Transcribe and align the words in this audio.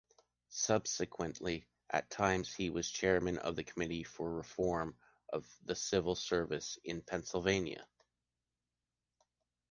Subsequently, 0.49 1.67
at 1.91 2.09
times 2.09 2.51
he 2.51 2.71
was 2.71 2.89
chairman 2.89 3.37
of 3.37 3.55
the 3.55 3.63
committee 3.63 4.01
for 4.01 4.33
reforms 4.33 4.95
of 5.29 5.45
the 5.65 5.75
civil 5.75 6.15
service 6.15 6.79
in 6.83 7.03
Pennsylvania. 7.03 7.85